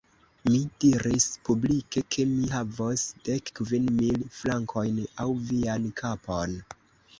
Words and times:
Mi 0.51 0.59
diris 0.83 1.27
publike, 1.49 2.03
ke 2.15 2.25
mi 2.31 2.49
havos 2.55 3.05
dek 3.29 3.53
kvin 3.61 3.87
mil 4.01 4.27
frankojn 4.41 4.99
aŭ 5.27 5.31
vian 5.53 5.89
kapon. 6.05 6.61